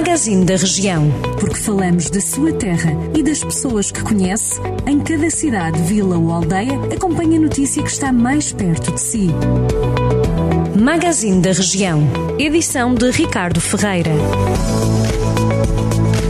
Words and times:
Magazine 0.00 0.46
da 0.46 0.56
Região. 0.56 1.10
Porque 1.38 1.58
falamos 1.58 2.08
da 2.08 2.22
sua 2.22 2.54
terra 2.54 2.90
e 3.14 3.22
das 3.22 3.44
pessoas 3.44 3.92
que 3.92 4.02
conhece, 4.02 4.58
em 4.86 4.98
cada 4.98 5.28
cidade, 5.28 5.78
vila 5.82 6.16
ou 6.16 6.32
aldeia, 6.32 6.80
acompanhe 6.90 7.36
a 7.36 7.40
notícia 7.40 7.82
que 7.82 7.90
está 7.90 8.10
mais 8.10 8.50
perto 8.50 8.92
de 8.92 8.98
si. 8.98 9.28
Magazine 10.74 11.42
da 11.42 11.52
Região. 11.52 12.02
Edição 12.38 12.94
de 12.94 13.10
Ricardo 13.10 13.60
Ferreira. 13.60 14.10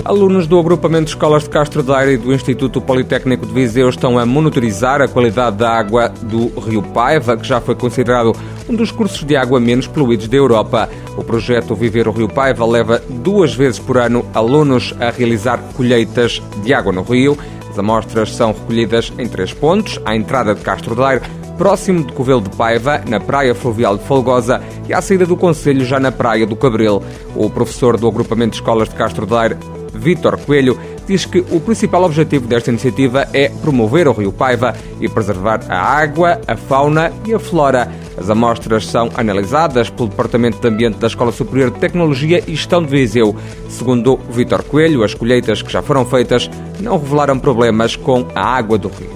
Alunos 0.05 0.48
do 0.48 0.59
agrupamento 0.59 1.05
de 1.05 1.11
escolas 1.11 1.45
de 1.45 1.50
Castro 1.50 1.84
Daire 1.84 2.14
e 2.14 2.18
do 2.18 2.34
Instituto 2.34 2.80
Politécnico 2.80 3.46
de 3.46 3.52
Viseu 3.52 3.89
estão 3.89 4.18
a 4.18 4.27
monitorizar 4.27 5.00
a 5.00 5.07
qualidade 5.07 5.59
da 5.59 5.71
água 5.71 6.09
do 6.09 6.48
Rio 6.59 6.82
Paiva, 6.82 7.37
que 7.37 7.46
já 7.46 7.61
foi 7.61 7.77
considerado 7.77 8.34
um 8.71 8.75
dos 8.75 8.93
cursos 8.93 9.25
de 9.25 9.37
água 9.37 9.59
menos 9.59 9.89
poluídos 9.89 10.29
da 10.29 10.37
Europa. 10.37 10.89
O 11.16 11.25
projeto 11.25 11.75
Viver 11.75 12.07
o 12.07 12.12
Rio 12.12 12.29
Paiva 12.29 12.64
leva 12.64 13.02
duas 13.09 13.52
vezes 13.52 13.80
por 13.80 13.98
ano 13.98 14.24
alunos 14.33 14.95
a 15.01 15.10
realizar 15.10 15.59
colheitas 15.77 16.41
de 16.62 16.73
água 16.73 16.93
no 16.93 17.02
rio. 17.02 17.37
As 17.69 17.77
amostras 17.77 18.34
são 18.34 18.52
recolhidas 18.52 19.12
em 19.19 19.29
três 19.29 19.52
pontos: 19.52 20.01
à 20.05 20.15
entrada 20.15 20.55
de 20.55 20.60
Castro 20.60 20.95
Daire, 20.95 21.24
próximo 21.59 22.05
de 22.05 22.12
Covelo 22.12 22.43
de 22.43 22.51
Paiva, 22.51 23.02
na 23.09 23.19
Praia 23.19 23.56
Fluvial 23.56 23.98
de 23.98 24.05
Folgosa 24.05 24.62
e 24.88 24.95
à 24.95 25.02
saída 25.02 25.27
do 25.27 25.37
Conselho, 25.37 25.84
já 25.84 25.98
na 25.98 26.12
Praia 26.12 26.46
do 26.46 26.55
Cabril. 26.55 27.02
O 27.34 27.51
professor 27.51 27.96
do 27.96 28.07
agrupamento 28.07 28.52
de 28.52 28.59
escolas 28.59 28.88
de 28.88 28.95
Castro 28.95 29.27
Daire 29.27 29.57
Vítor 29.93 30.38
Coelho, 30.38 30.79
diz 31.10 31.24
que 31.24 31.45
o 31.50 31.59
principal 31.59 32.05
objetivo 32.05 32.46
desta 32.46 32.70
iniciativa 32.70 33.27
é 33.32 33.48
promover 33.48 34.06
o 34.06 34.12
rio 34.12 34.32
Paiva 34.32 34.77
e 35.01 35.09
preservar 35.09 35.60
a 35.68 35.77
água, 35.77 36.41
a 36.46 36.56
fauna 36.56 37.12
e 37.27 37.34
a 37.34 37.38
flora. 37.41 37.91
As 38.16 38.30
amostras 38.30 38.87
são 38.87 39.10
analisadas 39.16 39.91
pelo 39.91 40.09
Departamento 40.09 40.60
de 40.60 40.68
Ambiente 40.68 40.98
da 40.98 41.09
Escola 41.09 41.32
Superior 41.32 41.73
de 41.73 41.80
Tecnologia 41.80 42.45
e 42.46 42.54
Gestão 42.54 42.80
de 42.80 42.91
Viseu. 42.91 43.34
Segundo 43.68 44.20
Vítor 44.30 44.62
Coelho, 44.62 45.02
as 45.02 45.12
colheitas 45.12 45.62
que 45.62 45.73
já 45.73 45.82
foram 45.82 46.04
feitas 46.04 46.48
não 46.79 46.96
revelaram 46.96 47.40
problemas 47.40 47.96
com 47.96 48.24
a 48.32 48.46
água 48.46 48.79
do 48.79 48.87
rio. 48.88 49.10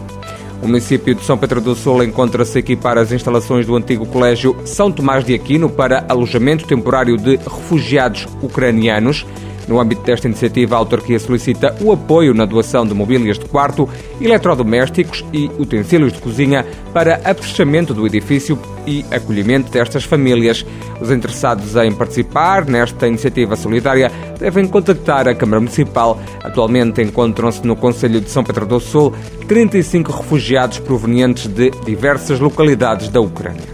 O 0.61 0.67
município 0.67 1.15
de 1.15 1.23
São 1.23 1.39
Pedro 1.39 1.61
do 1.61 1.77
Sul 1.77 2.03
encontra-se 2.03 2.59
a 2.59 2.61
equipar 2.61 2.99
as 2.99 3.13
instalações 3.13 3.67
do 3.67 3.77
antigo 3.77 4.05
Colégio 4.07 4.57
São 4.65 4.91
Tomás 4.91 5.25
de 5.25 5.33
Aquino 5.33 5.71
para 5.71 6.05
alojamento 6.09 6.67
temporário 6.67 7.17
de 7.17 7.37
refugiados 7.37 8.27
ucranianos. 8.43 9.25
No 9.67 9.81
âmbito 9.81 10.03
desta 10.03 10.27
iniciativa, 10.27 10.75
a 10.75 10.79
autarquia 10.79 11.19
solicita 11.19 11.75
o 11.81 11.93
apoio 11.93 12.35
na 12.35 12.45
doação 12.45 12.87
de 12.87 12.95
mobílias 12.95 13.39
de 13.39 13.47
quarto, 13.47 13.89
eletrodomésticos 14.21 15.25
e 15.33 15.51
utensílios 15.59 16.13
de 16.13 16.21
cozinha 16.21 16.65
para 16.93 17.21
afrestamento 17.25 17.95
do 17.95 18.07
edifício 18.07 18.59
e 18.87 19.05
acolhimento 19.11 19.71
destas 19.71 20.05
famílias. 20.05 20.65
Os 21.01 21.11
interessados 21.11 21.75
em 21.77 21.93
participar 21.93 22.67
nesta 22.67 23.09
iniciativa 23.09 23.57
solidária 23.57 24.11
devem 24.39 24.69
contactar 24.69 25.27
a 25.27 25.35
Câmara 25.35 25.61
Municipal. 25.61 26.21
Atualmente 26.43 27.03
encontram-se 27.03 27.67
no 27.67 27.77
Conselho 27.77 28.21
de 28.21 28.31
São 28.31 28.45
Pedro 28.45 28.67
do 28.67 28.81
Sul 28.81 29.13
35 29.49 30.13
refugiados 30.13 30.79
provenientes 30.79 31.47
de 31.47 31.71
diversas 31.85 32.39
localidades 32.41 33.09
da 33.09 33.21
Ucrânia. 33.21 33.74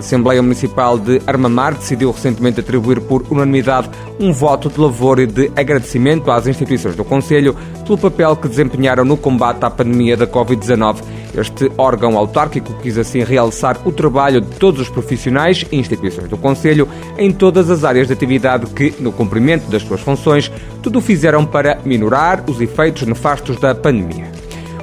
A 0.00 0.02
Assembleia 0.02 0.40
Municipal 0.40 0.98
de 0.98 1.20
Armamar 1.26 1.74
decidiu 1.74 2.10
recentemente 2.10 2.58
atribuir 2.58 3.02
por 3.02 3.22
unanimidade 3.30 3.90
um 4.18 4.32
voto 4.32 4.70
de 4.70 4.80
louvor 4.80 5.18
e 5.18 5.26
de 5.26 5.52
agradecimento 5.54 6.30
às 6.30 6.46
instituições 6.46 6.96
do 6.96 7.04
Conselho 7.04 7.54
pelo 7.84 7.98
papel 7.98 8.34
que 8.34 8.48
desempenharam 8.48 9.04
no 9.04 9.18
combate 9.18 9.62
à 9.62 9.68
pandemia 9.68 10.16
da 10.16 10.26
Covid-19. 10.26 11.02
Este 11.36 11.70
órgão 11.76 12.16
autárquico 12.16 12.72
quis 12.80 12.96
assim 12.96 13.22
realçar 13.22 13.78
o 13.84 13.92
trabalho 13.92 14.40
de 14.40 14.56
todos 14.56 14.80
os 14.80 14.88
profissionais 14.88 15.66
e 15.70 15.76
instituições 15.76 16.30
do 16.30 16.38
Conselho 16.38 16.88
em 17.18 17.30
todas 17.30 17.68
as 17.68 17.84
áreas 17.84 18.06
de 18.06 18.14
atividade 18.14 18.64
que, 18.68 18.94
no 19.00 19.12
cumprimento 19.12 19.68
das 19.68 19.82
suas 19.82 20.00
funções, 20.00 20.50
tudo 20.82 21.02
fizeram 21.02 21.44
para 21.44 21.78
minorar 21.84 22.42
os 22.48 22.58
efeitos 22.58 23.02
nefastos 23.02 23.60
da 23.60 23.74
pandemia. 23.74 24.39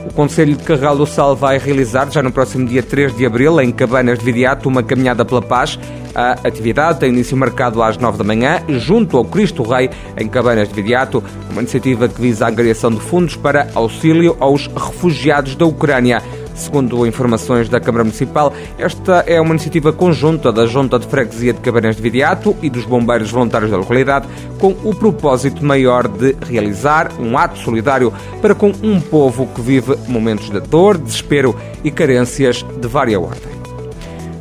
O 0.07 0.13
Conselho 0.13 0.55
de 0.55 0.63
Carral 0.63 0.95
do 0.95 1.05
Sal 1.05 1.35
vai 1.35 1.57
realizar, 1.57 2.09
já 2.09 2.23
no 2.23 2.31
próximo 2.31 2.65
dia 2.65 2.81
3 2.81 3.15
de 3.17 3.25
abril, 3.25 3.59
em 3.59 3.71
Cabanas 3.71 4.17
de 4.17 4.23
Viriato, 4.23 4.69
uma 4.69 4.81
caminhada 4.81 5.25
pela 5.25 5.41
paz. 5.41 5.77
A 6.15 6.31
atividade 6.47 7.01
tem 7.01 7.09
início 7.09 7.35
marcado 7.35 7.83
às 7.83 7.97
9 7.97 8.17
da 8.17 8.23
manhã, 8.23 8.63
junto 8.69 9.17
ao 9.17 9.25
Cristo 9.25 9.63
Rei, 9.63 9.89
em 10.17 10.29
Cabanas 10.29 10.69
de 10.69 10.73
Viriato, 10.73 11.21
uma 11.51 11.61
iniciativa 11.61 12.07
que 12.07 12.21
visa 12.21 12.45
a 12.45 12.49
angariação 12.49 12.89
de 12.89 13.01
fundos 13.01 13.35
para 13.35 13.67
auxílio 13.75 14.37
aos 14.39 14.67
refugiados 14.67 15.55
da 15.55 15.65
Ucrânia. 15.65 16.23
Segundo 16.57 17.05
informações 17.05 17.69
da 17.69 17.79
Câmara 17.79 18.03
Municipal, 18.03 18.51
esta 18.79 19.23
é 19.27 19.39
uma 19.39 19.51
iniciativa 19.51 19.93
conjunta 19.93 20.51
da 20.51 20.65
Junta 20.65 20.97
de 20.97 21.05
Freguesia 21.05 21.53
de 21.53 21.59
Cabanhas 21.59 21.95
de 21.95 22.01
Viriato 22.01 22.55
e 22.63 22.69
dos 22.69 22.83
Bombeiros 22.83 23.29
Voluntários 23.29 23.69
da 23.69 23.77
localidade, 23.77 24.27
com 24.59 24.75
o 24.83 24.93
propósito 24.93 25.63
maior 25.63 26.07
de 26.07 26.35
realizar 26.49 27.11
um 27.19 27.37
ato 27.37 27.59
solidário 27.59 28.11
para 28.41 28.55
com 28.55 28.73
um 28.81 28.99
povo 28.99 29.47
que 29.47 29.61
vive 29.61 29.95
momentos 30.07 30.49
de 30.49 30.59
dor, 30.59 30.97
desespero 30.97 31.55
e 31.83 31.91
carências 31.91 32.63
de 32.63 32.87
vária 32.87 33.19
ordem. 33.19 33.56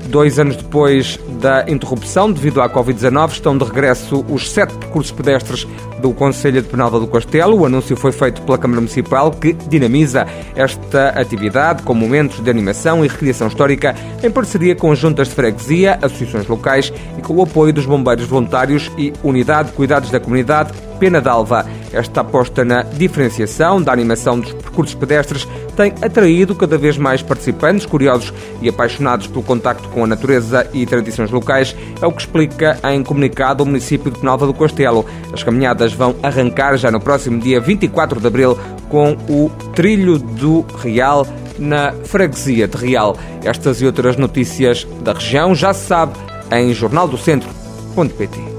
Dois 0.08 0.38
anos 0.38 0.56
depois 0.56 1.18
da 1.40 1.68
interrupção 1.68 2.30
devido 2.30 2.60
à 2.60 2.70
Covid-19, 2.70 3.32
estão 3.32 3.58
de 3.58 3.64
regresso 3.64 4.24
os 4.28 4.50
sete 4.50 4.74
percursos 4.74 5.12
pedestres 5.12 5.66
do 6.00 6.12
Conselho 6.12 6.62
de 6.62 6.68
Penalva 6.68 7.00
do 7.00 7.06
Castelo. 7.06 7.58
O 7.58 7.66
anúncio 7.66 7.96
foi 7.96 8.12
feito 8.12 8.40
pela 8.42 8.56
Câmara 8.56 8.80
Municipal, 8.80 9.30
que 9.30 9.52
dinamiza 9.52 10.26
esta 10.54 11.08
atividade 11.10 11.82
com 11.82 11.94
momentos 11.94 12.42
de 12.42 12.48
animação 12.48 13.04
e 13.04 13.08
recriação 13.08 13.48
histórica 13.48 13.94
em 14.22 14.30
parceria 14.30 14.74
com 14.74 14.94
juntas 14.94 15.28
de 15.28 15.34
freguesia, 15.34 15.98
associações 16.00 16.46
locais 16.46 16.92
e 17.18 17.22
com 17.22 17.34
o 17.34 17.42
apoio 17.42 17.72
dos 17.72 17.86
bombeiros 17.86 18.26
voluntários 18.26 18.90
e 18.96 19.12
Unidade 19.22 19.70
de 19.70 19.74
Cuidados 19.74 20.10
da 20.10 20.20
Comunidade 20.20 20.72
Pena 20.98 21.20
d'Alva. 21.20 21.66
Esta 21.92 22.20
aposta 22.20 22.64
na 22.64 22.82
diferenciação 22.82 23.82
da 23.82 23.92
animação 23.92 24.38
dos 24.38 24.52
percursos 24.52 24.94
pedestres 24.94 25.46
tem 25.76 25.92
atraído 26.00 26.54
cada 26.54 26.78
vez 26.78 26.96
mais 26.96 27.22
participantes 27.22 27.84
curiosos 27.84 28.32
e 28.62 28.68
apaixonados 28.68 29.26
pelo 29.26 29.42
contacto 29.42 29.88
com 29.90 30.04
a 30.04 30.06
natureza 30.06 30.68
e 30.72 30.86
tradições 30.86 31.30
locais, 31.30 31.76
é 32.00 32.06
o 32.06 32.12
que 32.12 32.22
explica 32.22 32.78
em 32.90 33.02
comunicado 33.02 33.62
o 33.62 33.66
município 33.66 34.10
de 34.10 34.18
Penalva 34.18 34.46
do 34.46 34.54
Castelo. 34.54 35.04
As 35.32 35.42
caminhadas 35.42 35.92
vão 35.92 36.16
arrancar 36.22 36.76
já 36.76 36.90
no 36.90 37.00
próximo 37.00 37.38
dia 37.38 37.60
24 37.60 38.20
de 38.20 38.26
abril 38.26 38.58
com 38.88 39.12
o 39.28 39.50
Trilho 39.74 40.18
do 40.18 40.64
Real 40.82 41.26
na 41.58 41.92
freguesia 42.04 42.66
de 42.66 42.76
Real. 42.76 43.16
Estas 43.44 43.80
e 43.80 43.86
outras 43.86 44.16
notícias 44.16 44.86
da 45.02 45.12
região 45.12 45.54
já 45.54 45.72
se 45.74 45.86
sabe 45.86 46.14
em 46.50 46.72
jornaldocentro.pt. 46.72 48.55